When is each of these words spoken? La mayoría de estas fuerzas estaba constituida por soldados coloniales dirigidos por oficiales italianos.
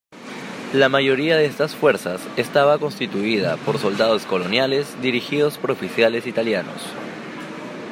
La 0.73 0.89
mayoría 0.89 1.37
de 1.37 1.45
estas 1.45 1.75
fuerzas 1.75 2.21
estaba 2.35 2.79
constituida 2.79 3.57
por 3.57 3.77
soldados 3.77 4.25
coloniales 4.25 4.99
dirigidos 4.99 5.59
por 5.59 5.69
oficiales 5.69 6.25
italianos. 6.25 6.81